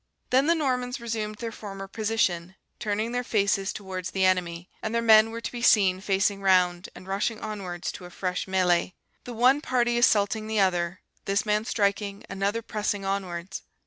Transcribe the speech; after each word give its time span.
Then 0.31 0.47
the 0.47 0.55
Normans 0.55 0.99
resumed 0.99 1.35
their 1.35 1.51
former 1.51 1.87
position, 1.87 2.55
turning 2.79 3.11
their 3.11 3.23
faces 3.23 3.71
towards 3.71 4.09
the 4.09 4.25
enemy; 4.25 4.67
and 4.81 4.95
their 4.95 5.01
men 5.03 5.29
were 5.29 5.41
to 5.41 5.51
be 5.51 5.61
seen 5.61 6.01
facing 6.01 6.41
round 6.41 6.89
and 6.95 7.05
rushing 7.07 7.39
onwards 7.39 7.91
to 7.91 8.05
a 8.05 8.09
fresh 8.09 8.47
MELEE; 8.47 8.95
the 9.25 9.33
one 9.35 9.61
party 9.61 9.99
assaulting 9.99 10.47
the 10.47 10.59
other; 10.59 11.01
this 11.25 11.45
man 11.45 11.65
striking, 11.65 12.23
another 12.31 12.63
pressing 12.63 13.05
onwards. 13.05 13.61